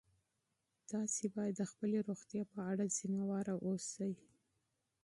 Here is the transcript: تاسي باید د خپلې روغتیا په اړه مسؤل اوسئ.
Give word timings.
تاسي 0.91 1.25
باید 1.35 1.55
د 1.57 1.61
خپلې 1.71 1.97
روغتیا 2.07 2.43
په 2.53 2.59
اړه 2.71 2.83
مسؤل 2.89 3.47
اوسئ. 3.65 4.11